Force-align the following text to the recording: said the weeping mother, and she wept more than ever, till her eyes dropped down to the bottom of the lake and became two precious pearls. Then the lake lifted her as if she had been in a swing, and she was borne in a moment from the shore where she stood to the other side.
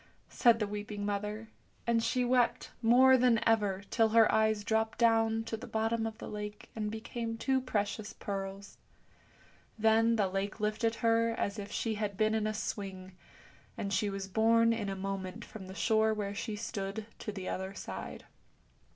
said 0.29 0.57
the 0.57 0.65
weeping 0.65 1.05
mother, 1.05 1.49
and 1.85 2.01
she 2.01 2.25
wept 2.25 2.71
more 2.81 3.15
than 3.17 3.39
ever, 3.47 3.83
till 3.91 4.09
her 4.09 4.31
eyes 4.31 4.63
dropped 4.63 4.97
down 4.97 5.43
to 5.43 5.55
the 5.55 5.67
bottom 5.67 6.07
of 6.07 6.17
the 6.17 6.27
lake 6.27 6.71
and 6.75 6.89
became 6.89 7.37
two 7.37 7.61
precious 7.61 8.11
pearls. 8.11 8.79
Then 9.77 10.15
the 10.15 10.27
lake 10.27 10.59
lifted 10.59 10.95
her 11.05 11.33
as 11.37 11.59
if 11.59 11.71
she 11.71 11.93
had 11.93 12.17
been 12.17 12.33
in 12.33 12.47
a 12.47 12.53
swing, 12.55 13.15
and 13.77 13.93
she 13.93 14.09
was 14.09 14.27
borne 14.27 14.73
in 14.73 14.89
a 14.89 14.95
moment 14.95 15.45
from 15.45 15.67
the 15.67 15.75
shore 15.75 16.15
where 16.15 16.33
she 16.33 16.55
stood 16.55 17.05
to 17.19 17.31
the 17.31 17.47
other 17.47 17.75
side. 17.75 18.25